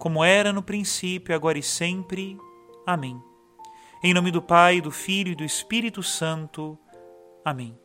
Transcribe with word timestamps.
como 0.00 0.24
era 0.24 0.50
no 0.50 0.62
princípio, 0.62 1.34
agora 1.34 1.58
e 1.58 1.62
sempre. 1.62 2.38
Amém. 2.86 3.22
Em 4.02 4.14
nome 4.14 4.30
do 4.30 4.40
Pai, 4.40 4.80
do 4.80 4.90
Filho 4.90 5.32
e 5.32 5.34
do 5.34 5.44
Espírito 5.44 6.02
Santo. 6.02 6.78
Amém. 7.44 7.78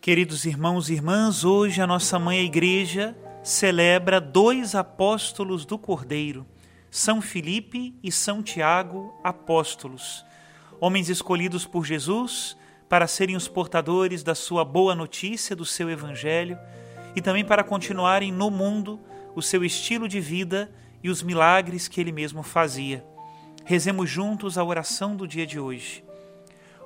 Queridos 0.00 0.44
irmãos 0.44 0.90
e 0.90 0.94
irmãs, 0.94 1.44
hoje 1.44 1.80
a 1.80 1.86
nossa 1.86 2.18
mãe 2.18 2.40
a 2.40 2.42
Igreja 2.42 3.16
celebra 3.44 4.20
dois 4.20 4.74
apóstolos 4.74 5.64
do 5.64 5.78
Cordeiro, 5.78 6.44
São 6.90 7.22
Filipe 7.22 7.94
e 8.02 8.10
São 8.10 8.42
Tiago, 8.42 9.14
apóstolos, 9.22 10.24
homens 10.80 11.08
escolhidos 11.08 11.66
por 11.66 11.86
Jesus 11.86 12.56
para 12.88 13.06
serem 13.06 13.36
os 13.36 13.46
portadores 13.46 14.24
da 14.24 14.34
sua 14.34 14.64
boa 14.64 14.96
notícia, 14.96 15.54
do 15.54 15.64
seu 15.64 15.88
evangelho 15.88 16.58
e 17.14 17.22
também 17.22 17.44
para 17.44 17.62
continuarem 17.62 18.32
no 18.32 18.50
mundo 18.50 18.98
o 19.36 19.40
seu 19.40 19.64
estilo 19.64 20.08
de 20.08 20.18
vida 20.18 20.68
e 21.02 21.10
os 21.10 21.22
milagres 21.22 21.88
que 21.88 22.00
ele 22.00 22.12
mesmo 22.12 22.42
fazia. 22.42 23.04
Rezemos 23.64 24.08
juntos 24.08 24.58
a 24.58 24.64
oração 24.64 25.14
do 25.16 25.26
dia 25.26 25.46
de 25.46 25.58
hoje. 25.58 26.04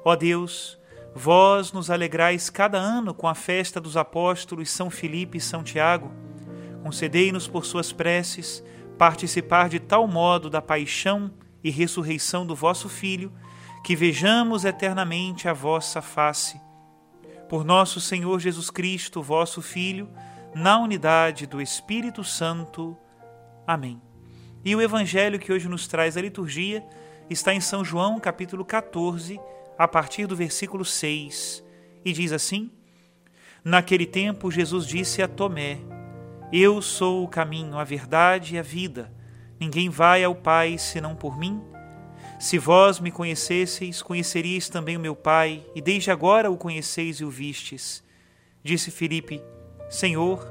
Ó 0.04 0.14
Deus, 0.14 0.78
vós 1.14 1.72
nos 1.72 1.90
alegrais 1.90 2.50
cada 2.50 2.78
ano 2.78 3.14
com 3.14 3.26
a 3.26 3.34
festa 3.34 3.80
dos 3.80 3.96
apóstolos 3.96 4.70
São 4.70 4.90
Filipe 4.90 5.38
e 5.38 5.40
São 5.40 5.62
Tiago. 5.62 6.12
Concedei-nos 6.82 7.48
por 7.48 7.64
suas 7.64 7.92
preces 7.92 8.62
participar 8.98 9.68
de 9.68 9.80
tal 9.80 10.06
modo 10.06 10.50
da 10.50 10.62
paixão 10.62 11.32
e 11.62 11.70
ressurreição 11.70 12.46
do 12.46 12.54
vosso 12.54 12.88
Filho, 12.88 13.32
que 13.82 13.96
vejamos 13.96 14.64
eternamente 14.64 15.48
a 15.48 15.52
vossa 15.52 16.02
face. 16.02 16.60
Por 17.48 17.64
nosso 17.64 18.00
Senhor 18.00 18.38
Jesus 18.38 18.70
Cristo, 18.70 19.22
vosso 19.22 19.62
Filho, 19.62 20.08
na 20.54 20.78
unidade 20.78 21.46
do 21.46 21.60
Espírito 21.60 22.22
Santo. 22.22 22.96
Amém. 23.66 24.00
E 24.64 24.74
o 24.76 24.82
evangelho 24.82 25.38
que 25.38 25.52
hoje 25.52 25.68
nos 25.68 25.86
traz 25.86 26.16
a 26.16 26.20
liturgia 26.20 26.84
está 27.30 27.54
em 27.54 27.60
São 27.60 27.84
João, 27.84 28.20
capítulo 28.20 28.64
14, 28.64 29.40
a 29.78 29.88
partir 29.88 30.26
do 30.26 30.36
versículo 30.36 30.84
6, 30.84 31.64
e 32.04 32.12
diz 32.12 32.32
assim: 32.32 32.70
Naquele 33.64 34.06
tempo 34.06 34.50
Jesus 34.50 34.86
disse 34.86 35.22
a 35.22 35.28
Tomé: 35.28 35.78
Eu 36.52 36.82
sou 36.82 37.24
o 37.24 37.28
caminho, 37.28 37.78
a 37.78 37.84
verdade 37.84 38.54
e 38.54 38.58
a 38.58 38.62
vida. 38.62 39.10
Ninguém 39.58 39.88
vai 39.88 40.22
ao 40.22 40.34
Pai 40.34 40.76
senão 40.76 41.16
por 41.16 41.38
mim. 41.38 41.62
Se 42.38 42.58
vós 42.58 43.00
me 43.00 43.10
conhecesseis, 43.10 44.02
conheceríeis 44.02 44.68
também 44.68 44.96
o 44.96 45.00
meu 45.00 45.16
Pai, 45.16 45.64
e 45.74 45.80
desde 45.80 46.10
agora 46.10 46.50
o 46.50 46.58
conheceis 46.58 47.16
e 47.16 47.24
o 47.24 47.30
vistes. 47.30 48.04
Disse 48.62 48.90
Filipe: 48.90 49.42
Senhor, 49.88 50.46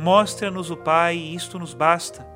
mostra-nos 0.00 0.70
o 0.70 0.76
Pai, 0.76 1.16
e 1.16 1.34
isto 1.34 1.58
nos 1.58 1.72
basta. 1.72 2.35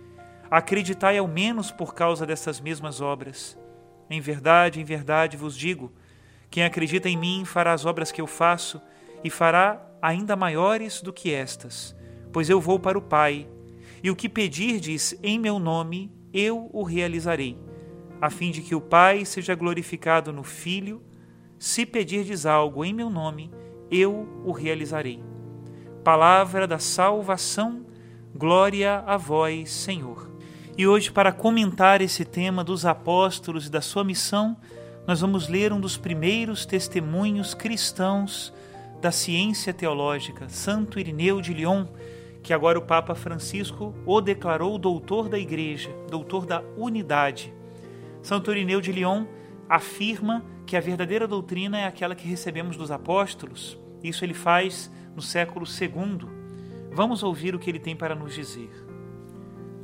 Acreditai 0.51 1.17
ao 1.17 1.29
menos 1.29 1.71
por 1.71 1.95
causa 1.95 2.25
dessas 2.25 2.59
mesmas 2.59 2.99
obras. 2.99 3.57
Em 4.09 4.19
verdade, 4.19 4.81
em 4.81 4.83
verdade 4.83 5.37
vos 5.37 5.57
digo: 5.57 5.93
quem 6.49 6.65
acredita 6.65 7.07
em 7.07 7.15
mim 7.15 7.45
fará 7.45 7.71
as 7.71 7.85
obras 7.85 8.11
que 8.11 8.19
eu 8.19 8.27
faço 8.27 8.81
e 9.23 9.29
fará 9.29 9.81
ainda 10.01 10.35
maiores 10.35 11.01
do 11.01 11.13
que 11.13 11.33
estas, 11.33 11.95
pois 12.33 12.49
eu 12.49 12.59
vou 12.59 12.77
para 12.77 12.97
o 12.97 13.01
Pai, 13.01 13.47
e 14.03 14.11
o 14.11 14.15
que 14.15 14.27
pedirdes 14.27 15.17
em 15.23 15.39
meu 15.39 15.57
nome, 15.57 16.11
eu 16.33 16.69
o 16.73 16.83
realizarei, 16.83 17.57
a 18.19 18.29
fim 18.29 18.51
de 18.51 18.61
que 18.61 18.75
o 18.75 18.81
Pai 18.81 19.23
seja 19.23 19.55
glorificado 19.55 20.33
no 20.33 20.43
Filho. 20.43 21.01
Se 21.57 21.85
pedirdes 21.85 22.45
algo 22.45 22.83
em 22.83 22.93
meu 22.93 23.09
nome, 23.09 23.51
eu 23.89 24.27
o 24.43 24.51
realizarei. 24.51 25.23
Palavra 26.03 26.67
da 26.67 26.79
salvação, 26.79 27.85
glória 28.35 29.03
a 29.05 29.15
vós, 29.15 29.71
Senhor. 29.71 30.30
E 30.77 30.87
hoje, 30.87 31.11
para 31.11 31.33
comentar 31.33 32.01
esse 32.01 32.23
tema 32.23 32.63
dos 32.63 32.85
apóstolos 32.85 33.67
e 33.67 33.69
da 33.69 33.81
sua 33.81 34.03
missão, 34.03 34.55
nós 35.05 35.19
vamos 35.19 35.49
ler 35.49 35.73
um 35.73 35.81
dos 35.81 35.97
primeiros 35.97 36.65
testemunhos 36.65 37.53
cristãos 37.53 38.53
da 39.01 39.11
ciência 39.11 39.73
teológica, 39.73 40.47
Santo 40.47 40.97
Irineu 40.97 41.41
de 41.41 41.53
Lyon, 41.53 41.85
que 42.41 42.53
agora 42.53 42.79
o 42.79 42.83
Papa 42.83 43.13
Francisco 43.13 43.93
o 44.05 44.21
declarou 44.21 44.77
doutor 44.77 45.27
da 45.27 45.37
Igreja, 45.37 45.89
doutor 46.09 46.45
da 46.45 46.63
unidade. 46.77 47.53
Santo 48.21 48.51
Irineu 48.51 48.79
de 48.79 48.93
Lyon 48.93 49.25
afirma 49.67 50.43
que 50.65 50.77
a 50.77 50.81
verdadeira 50.81 51.27
doutrina 51.27 51.79
é 51.79 51.85
aquela 51.85 52.15
que 52.15 52.27
recebemos 52.27 52.77
dos 52.77 52.91
apóstolos. 52.91 53.77
Isso 54.01 54.23
ele 54.23 54.33
faz 54.33 54.89
no 55.15 55.21
século 55.21 55.65
II. 55.65 56.27
Vamos 56.93 57.23
ouvir 57.23 57.53
o 57.53 57.59
que 57.59 57.69
ele 57.69 57.79
tem 57.79 57.95
para 57.95 58.15
nos 58.15 58.33
dizer. 58.33 58.90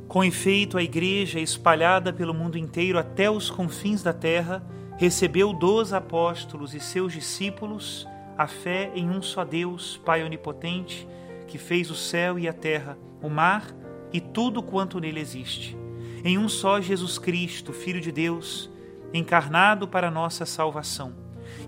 Com 0.08 0.24
efeito, 0.24 0.78
a 0.78 0.82
Igreja, 0.82 1.38
espalhada 1.38 2.14
pelo 2.14 2.32
mundo 2.32 2.56
inteiro 2.56 2.98
até 2.98 3.30
os 3.30 3.50
confins 3.50 4.02
da 4.02 4.12
terra, 4.14 4.66
recebeu 4.96 5.52
dos 5.52 5.92
apóstolos 5.92 6.72
e 6.72 6.80
seus 6.80 7.12
discípulos 7.12 8.08
a 8.36 8.46
fé 8.46 8.90
em 8.94 9.10
um 9.10 9.20
só 9.20 9.44
Deus, 9.44 10.00
Pai 10.06 10.24
onipotente, 10.24 11.06
que 11.46 11.58
fez 11.58 11.90
o 11.90 11.94
céu 11.94 12.38
e 12.38 12.48
a 12.48 12.54
terra, 12.54 12.96
o 13.20 13.28
mar 13.28 13.66
e 14.10 14.18
tudo 14.18 14.62
quanto 14.62 14.98
nele 14.98 15.20
existe. 15.20 15.76
Em 16.24 16.38
um 16.38 16.48
só 16.48 16.80
Jesus 16.80 17.18
Cristo, 17.18 17.74
Filho 17.74 18.00
de 18.00 18.10
Deus, 18.10 18.70
encarnado 19.12 19.86
para 19.86 20.10
nossa 20.10 20.46
salvação, 20.46 21.12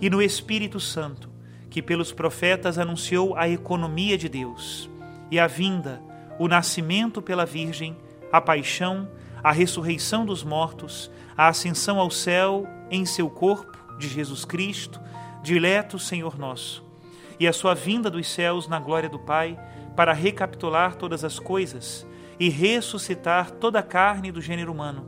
e 0.01 0.09
no 0.09 0.23
Espírito 0.23 0.81
Santo, 0.81 1.29
que 1.69 1.83
pelos 1.83 2.11
profetas 2.11 2.79
anunciou 2.79 3.37
a 3.37 3.47
economia 3.51 4.17
de 4.17 4.31
Deus, 4.31 4.89
e 5.31 5.39
a 5.39 5.47
vinda, 5.47 6.03
o 6.39 6.49
nascimento 6.49 7.21
pela 7.21 7.45
Virgem, 7.45 7.97
a 8.33 8.41
paixão, 8.41 9.09
a 9.43 9.53
ressurreição 9.53 10.25
dos 10.25 10.43
mortos, 10.45 11.11
a 11.37 11.49
ascensão 11.49 11.99
ao 11.99 12.11
céu 12.11 12.67
em 12.91 13.05
seu 13.05 13.31
corpo 13.31 13.79
de 13.99 14.09
Jesus 14.09 14.45
Cristo, 14.45 15.01
dileto 15.43 15.99
Senhor 15.99 16.39
nosso, 16.39 16.85
e 17.39 17.49
a 17.49 17.53
sua 17.53 17.75
vinda 17.75 18.11
dos 18.11 18.29
céus 18.29 18.69
na 18.69 18.79
glória 18.79 19.09
do 19.09 19.19
Pai, 19.19 19.59
para 19.97 20.13
recapitular 20.13 20.97
todas 20.97 21.25
as 21.25 21.39
coisas 21.39 22.07
e 22.39 22.49
ressuscitar 22.49 23.51
toda 23.51 23.81
a 23.81 23.83
carne 23.83 24.33
do 24.33 24.41
gênero 24.41 24.73
humano, 24.73 25.07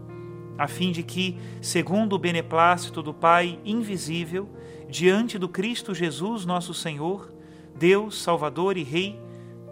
a 0.59 0.69
fim 0.69 0.93
de 0.93 1.03
que, 1.03 1.39
segundo 1.61 2.15
o 2.15 2.19
beneplácito 2.19 3.03
do 3.03 3.15
Pai 3.15 3.59
invisível, 3.65 4.49
diante 4.89 5.39
do 5.39 5.49
Cristo 5.49 5.95
Jesus, 5.95 6.45
nosso 6.45 6.75
Senhor, 6.75 7.33
Deus, 7.75 8.23
Salvador 8.23 8.77
e 8.77 8.83
Rei, 8.83 9.19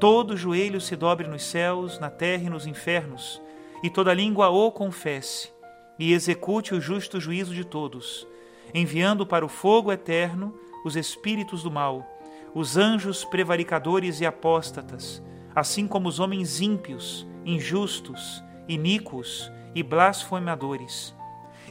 todo 0.00 0.34
joelho 0.34 0.80
se 0.80 0.96
dobre 0.96 1.28
nos 1.28 1.42
céus, 1.42 2.00
na 2.00 2.08
terra 2.08 2.44
e 2.44 2.48
nos 2.50 2.66
infernos, 2.66 3.40
e 3.82 3.90
toda 3.90 4.14
língua 4.14 4.48
o 4.48 4.72
confesse. 4.72 5.52
e 5.98 6.14
execute 6.14 6.74
o 6.74 6.80
justo 6.80 7.20
juízo 7.20 7.54
de 7.54 7.62
todos, 7.62 8.26
enviando 8.72 9.26
para 9.26 9.44
o 9.44 9.48
fogo 9.50 9.92
eterno 9.92 10.54
os 10.82 10.96
espíritos 10.96 11.62
do 11.62 11.70
mal, 11.70 12.08
os 12.54 12.78
anjos 12.78 13.22
prevaricadores 13.22 14.18
e 14.18 14.24
apóstatas, 14.24 15.22
assim 15.54 15.86
como 15.86 16.08
os 16.08 16.18
homens 16.18 16.62
ímpios, 16.62 17.26
injustos, 17.44 18.42
iníquos 18.66 19.52
e 19.74 19.82
blasfemadores, 19.82 21.14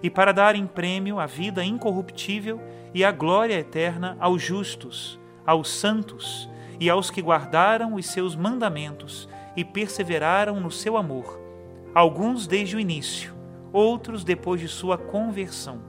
e 0.03 0.11
para 0.11 0.31
dar 0.31 0.55
em 0.55 0.67
prêmio 0.67 1.19
a 1.19 1.25
vida 1.25 1.63
incorruptível 1.63 2.61
e 2.93 3.03
a 3.03 3.11
glória 3.11 3.55
eterna 3.55 4.15
aos 4.19 4.43
justos, 4.43 5.19
aos 5.45 5.69
santos 5.69 6.49
e 6.79 6.89
aos 6.89 7.11
que 7.11 7.21
guardaram 7.21 7.95
os 7.95 8.05
seus 8.05 8.35
mandamentos 8.35 9.27
e 9.55 9.63
perseveraram 9.65 10.59
no 10.59 10.71
seu 10.71 10.95
amor, 10.95 11.39
alguns 11.93 12.47
desde 12.47 12.75
o 12.75 12.79
início, 12.79 13.33
outros 13.73 14.23
depois 14.23 14.61
de 14.61 14.67
sua 14.67 14.97
conversão. 14.97 15.81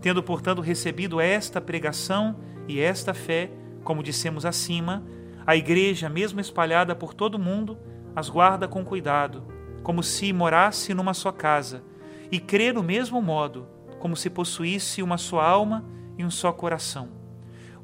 Tendo, 0.00 0.22
portanto, 0.22 0.60
recebido 0.60 1.20
esta 1.20 1.60
pregação 1.60 2.36
e 2.68 2.80
esta 2.80 3.14
fé, 3.14 3.50
como 3.82 4.02
dissemos 4.02 4.44
acima, 4.44 5.02
a 5.46 5.56
Igreja, 5.56 6.08
mesmo 6.08 6.40
espalhada 6.40 6.94
por 6.94 7.14
todo 7.14 7.36
o 7.36 7.40
mundo, 7.40 7.78
as 8.14 8.28
guarda 8.28 8.66
com 8.66 8.84
cuidado, 8.84 9.44
como 9.82 10.02
se 10.02 10.32
morasse 10.32 10.92
numa 10.92 11.14
só 11.14 11.30
casa, 11.30 11.82
e 12.30 12.40
crê 12.40 12.72
no 12.72 12.82
mesmo 12.82 13.22
modo, 13.22 13.68
como 14.00 14.16
se 14.16 14.28
possuísse 14.28 15.02
uma 15.02 15.16
só 15.16 15.40
alma 15.40 15.84
e 16.18 16.24
um 16.24 16.30
só 16.30 16.52
coração. 16.52 17.25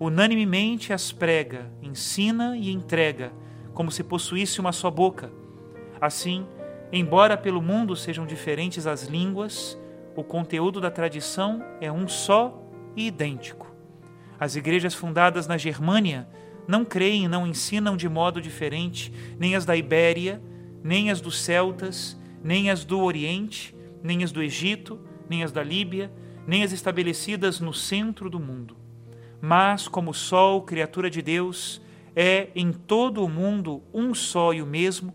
Unanimemente 0.05 0.93
as 0.93 1.13
prega, 1.13 1.71
ensina 1.81 2.57
e 2.57 2.73
entrega, 2.73 3.33
como 3.73 3.93
se 3.93 4.03
possuísse 4.03 4.61
uma 4.61 4.73
só 4.73 4.91
boca. 4.91 5.31
Assim, 6.01 6.45
embora 6.91 7.37
pelo 7.37 7.63
mundo 7.63 7.95
sejam 7.95 8.27
diferentes 8.27 8.85
as 8.85 9.05
línguas, 9.05 9.79
o 10.17 10.25
conteúdo 10.25 10.81
da 10.81 10.91
tradição 10.91 11.65
é 11.81 11.93
um 11.93 12.09
só 12.09 12.69
e 12.97 13.07
idêntico. 13.07 13.73
As 14.41 14.57
igrejas 14.57 14.93
fundadas 14.93 15.47
na 15.47 15.57
Germânia 15.57 16.27
não 16.67 16.85
creem 16.85 17.27
e 17.27 17.29
não 17.29 17.47
ensinam 17.47 17.97
de 17.97 18.09
modo 18.09 18.43
diferente 18.43 19.13
nem 19.39 19.55
as 19.55 19.65
da 19.65 19.77
Ibéria, 19.77 20.43
nem 20.83 21.13
as 21.13 21.21
dos 21.21 21.41
celtas, 21.41 22.21
nem 22.43 22.71
as 22.71 22.85
do 22.85 22.99
Oriente, 22.99 23.73
nem 24.03 24.25
as 24.25 24.33
do 24.33 24.43
Egito, 24.43 24.99
nem 25.31 25.45
as 25.45 25.53
da 25.53 25.63
Líbia, 25.63 26.13
nem 26.45 26.65
as 26.65 26.73
estabelecidas 26.73 27.61
no 27.61 27.73
centro 27.73 28.29
do 28.29 28.41
mundo. 28.41 28.83
Mas, 29.45 29.89
como 29.89 30.13
o 30.13 30.15
Sol, 30.15 30.63
criatura 30.63 31.11
de 31.11 31.21
Deus, 31.21 31.83
é 32.15 32.51
em 32.55 32.73
todo 32.73 33.25
o 33.25 33.29
mundo 33.29 33.83
um 33.93 34.15
só 34.15 34.55
e 34.55 34.63
o 34.63 34.67
mesmo, 34.67 35.13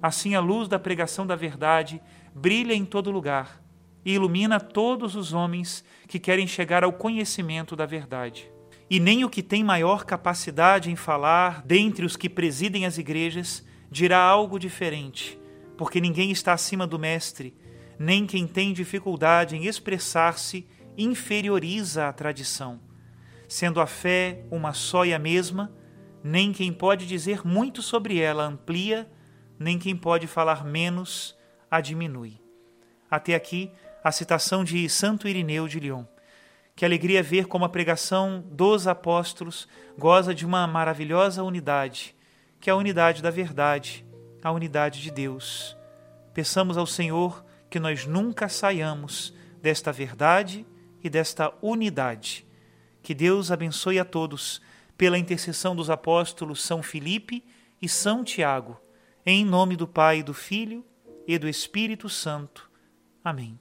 assim 0.00 0.36
a 0.36 0.40
luz 0.40 0.68
da 0.68 0.78
pregação 0.78 1.26
da 1.26 1.34
verdade 1.34 2.00
brilha 2.32 2.72
em 2.72 2.84
todo 2.84 3.10
lugar 3.10 3.60
e 4.04 4.12
ilumina 4.14 4.60
todos 4.60 5.16
os 5.16 5.32
homens 5.32 5.84
que 6.06 6.20
querem 6.20 6.46
chegar 6.46 6.84
ao 6.84 6.92
conhecimento 6.92 7.74
da 7.74 7.84
verdade. 7.84 8.48
E 8.88 9.00
nem 9.00 9.24
o 9.24 9.30
que 9.30 9.42
tem 9.42 9.64
maior 9.64 10.04
capacidade 10.04 10.88
em 10.88 10.94
falar 10.94 11.60
dentre 11.66 12.06
os 12.06 12.16
que 12.16 12.28
presidem 12.28 12.86
as 12.86 12.96
igrejas 12.96 13.66
dirá 13.90 14.20
algo 14.20 14.56
diferente, 14.56 15.36
porque 15.76 16.00
ninguém 16.00 16.30
está 16.30 16.52
acima 16.52 16.86
do 16.86 16.98
Mestre, 16.98 17.56
nem 17.98 18.24
quem 18.24 18.46
tem 18.46 18.72
dificuldade 18.72 19.56
em 19.56 19.66
expressar-se 19.66 20.64
inferioriza 20.96 22.06
a 22.06 22.12
tradição. 22.12 22.93
Sendo 23.54 23.80
a 23.80 23.86
fé 23.86 24.44
uma 24.50 24.72
só 24.72 25.06
e 25.06 25.14
a 25.14 25.18
mesma, 25.18 25.70
nem 26.24 26.52
quem 26.52 26.72
pode 26.72 27.06
dizer 27.06 27.46
muito 27.46 27.82
sobre 27.82 28.18
ela 28.18 28.42
amplia, 28.42 29.08
nem 29.56 29.78
quem 29.78 29.96
pode 29.96 30.26
falar 30.26 30.64
menos 30.64 31.38
a 31.70 31.80
diminui. 31.80 32.42
Até 33.08 33.32
aqui 33.32 33.70
a 34.02 34.10
citação 34.10 34.64
de 34.64 34.88
Santo 34.88 35.28
Irineu 35.28 35.68
de 35.68 35.78
Lyon. 35.78 36.02
Que 36.74 36.84
alegria 36.84 37.22
ver 37.22 37.46
como 37.46 37.64
a 37.64 37.68
pregação 37.68 38.44
dos 38.50 38.88
apóstolos 38.88 39.68
goza 39.96 40.34
de 40.34 40.44
uma 40.44 40.66
maravilhosa 40.66 41.44
unidade, 41.44 42.12
que 42.58 42.68
é 42.68 42.72
a 42.72 42.76
unidade 42.76 43.22
da 43.22 43.30
verdade, 43.30 44.04
a 44.42 44.50
unidade 44.50 45.00
de 45.00 45.12
Deus. 45.12 45.76
Peçamos 46.34 46.76
ao 46.76 46.88
Senhor 46.88 47.44
que 47.70 47.78
nós 47.78 48.04
nunca 48.04 48.48
saiamos 48.48 49.32
desta 49.62 49.92
verdade 49.92 50.66
e 51.04 51.08
desta 51.08 51.52
unidade. 51.62 52.44
Que 53.04 53.14
Deus 53.14 53.50
abençoe 53.50 53.98
a 53.98 54.04
todos 54.04 54.62
pela 54.96 55.18
intercessão 55.18 55.76
dos 55.76 55.90
apóstolos 55.90 56.62
São 56.62 56.82
Filipe 56.82 57.44
e 57.80 57.86
São 57.86 58.24
Tiago, 58.24 58.80
em 59.26 59.44
nome 59.44 59.76
do 59.76 59.86
Pai, 59.86 60.22
do 60.22 60.32
Filho 60.32 60.82
e 61.26 61.36
do 61.38 61.46
Espírito 61.46 62.08
Santo. 62.08 62.70
Amém. 63.22 63.60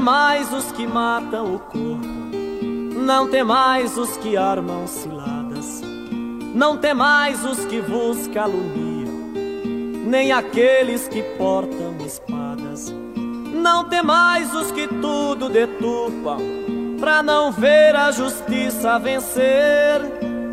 Não 0.00 0.06
tem 0.06 0.14
mais 0.14 0.52
os 0.54 0.72
que 0.72 0.86
matam 0.86 1.56
o 1.56 1.58
corpo, 1.58 2.06
não 3.06 3.28
tem 3.28 3.44
mais 3.44 3.98
os 3.98 4.16
que 4.16 4.34
armam 4.34 4.86
ciladas, 4.86 5.82
não 6.54 6.78
tem 6.78 6.94
mais 6.94 7.44
os 7.44 7.66
que 7.66 7.80
vos 7.80 8.26
caluniam, 8.28 9.12
nem 10.06 10.32
aqueles 10.32 11.06
que 11.06 11.22
portam 11.36 11.98
espadas, 12.06 12.90
não 13.52 13.84
tem 13.84 14.02
mais 14.02 14.54
os 14.54 14.70
que 14.70 14.88
tudo 14.88 15.50
deturpam, 15.50 16.38
pra 16.98 17.22
não 17.22 17.52
ver 17.52 17.94
a 17.94 18.10
justiça 18.10 18.98
vencer. 18.98 20.00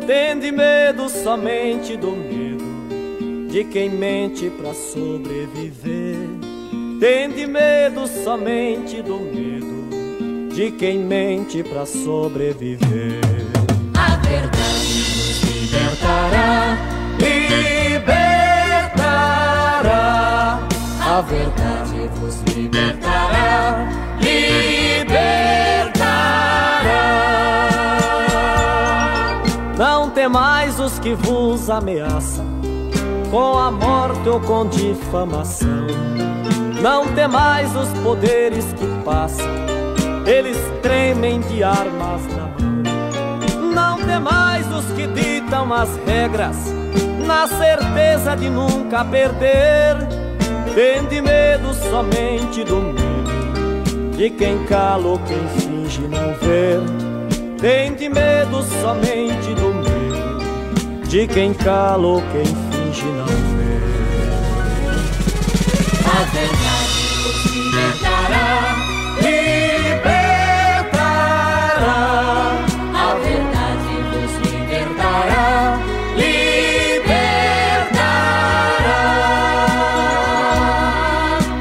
Tende 0.06 0.52
medo 0.52 1.08
somente 1.08 1.96
do 1.96 2.10
medo 2.10 3.48
de 3.48 3.64
quem 3.64 3.88
mente 3.88 4.50
pra 4.50 4.74
sobreviver. 4.74 6.47
Tende 7.00 7.46
medo 7.46 8.08
somente 8.08 9.00
do 9.00 9.20
medo 9.20 10.48
de 10.52 10.72
quem 10.72 10.98
mente 10.98 11.62
pra 11.62 11.86
sobreviver. 11.86 13.20
A 13.96 14.16
verdade 14.16 15.02
vos 15.14 15.40
libertará, 15.44 16.76
Libertará 17.18 17.78
a 21.00 21.20
verdade 21.20 22.10
vos 22.16 22.42
libertará, 22.52 23.88
libertará. 24.20 25.38
Não 29.78 30.10
tem 30.10 30.28
mais 30.28 30.80
os 30.80 30.98
que 30.98 31.14
vos 31.14 31.70
ameaçam 31.70 32.44
com 33.30 33.56
a 33.56 33.70
morte 33.70 34.28
ou 34.28 34.40
com 34.40 34.66
difamação. 34.66 35.86
Não 36.80 37.06
tem 37.12 37.26
mais 37.26 37.74
os 37.74 37.88
poderes 38.04 38.64
que 38.72 38.86
passam, 39.04 39.46
eles 40.24 40.56
tremem 40.80 41.40
de 41.40 41.62
armas 41.62 42.22
na 42.36 42.46
mão. 42.46 43.74
Não 43.74 43.98
tem 43.98 44.20
mais 44.20 44.64
os 44.72 44.84
que 44.92 45.06
ditam 45.08 45.72
as 45.72 45.88
regras, 46.06 46.56
na 47.26 47.48
certeza 47.48 48.36
de 48.36 48.48
nunca 48.48 49.04
perder. 49.04 49.96
Tende 50.74 51.20
medo 51.20 51.74
somente 51.74 52.62
do 52.62 52.76
medo 52.76 54.16
de 54.16 54.30
quem 54.30 54.64
cala 54.64 55.06
ou 55.06 55.18
quem 55.18 55.48
finge 55.58 56.02
não 56.02 56.34
ver. 56.34 56.80
Tende 57.60 58.08
medo 58.08 58.62
somente 58.80 59.52
do 59.54 59.74
medo 59.74 61.08
de 61.08 61.26
quem 61.26 61.52
cala 61.54 62.06
ou 62.06 62.22
quem 62.32 62.44
finge 62.44 62.67
a 66.18 66.22
verdade 66.22 66.98
vos 67.22 67.44
libertará, 67.52 68.74
Libertará, 69.20 70.18
a 72.92 73.14
verdade 73.22 73.92
vos 74.10 74.32
libertará, 74.50 75.78
libertará. 76.16 76.58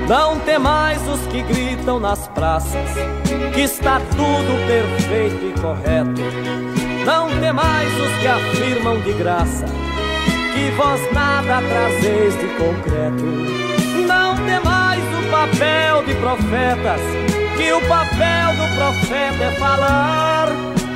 Não 0.07 0.39
tem 0.39 0.57
mais 0.57 1.07
os 1.07 1.21
que 1.27 1.43
gritam 1.43 1.99
nas 1.99 2.27
praças 2.29 2.89
que 3.53 3.61
está 3.61 3.99
tudo 4.09 4.57
perfeito 4.65 5.45
e 5.45 5.53
correto. 5.61 6.21
Não 7.05 7.29
tem 7.39 7.53
mais 7.53 7.93
os 7.93 8.11
que 8.17 8.27
afirmam 8.27 8.99
de 9.01 9.13
graça 9.13 9.65
que 10.55 10.71
vós 10.71 10.99
nada 11.13 11.61
trazeis 11.61 12.33
de 12.39 12.47
concreto 12.57 13.76
papel 15.37 16.03
de 16.05 16.15
profetas, 16.15 17.01
que 17.57 17.71
o 17.71 17.81
papel 17.81 18.55
do 18.55 18.75
profeta 18.75 19.43
é 19.43 19.51
falar. 19.59 20.47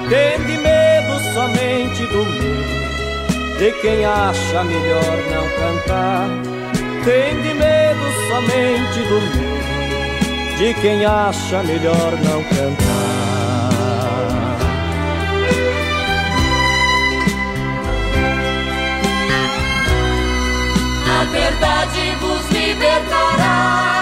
Tende 0.09 0.57
medo 0.57 1.19
somente 1.33 2.05
do 2.07 2.25
medo, 2.25 3.59
de 3.59 3.71
quem 3.81 4.03
acha 4.03 4.63
melhor 4.63 5.17
não 5.31 5.47
cantar. 5.59 6.27
Tende 7.05 7.53
medo 7.53 8.05
somente 8.29 8.99
do 9.09 9.21
medo, 9.21 10.57
de 10.57 10.73
quem 10.81 11.05
acha 11.05 11.63
melhor 11.63 12.11
não 12.23 12.43
cantar. 12.43 13.01
A 21.19 21.23
verdade 21.25 22.15
vos 22.19 22.49
libertará. 22.49 24.00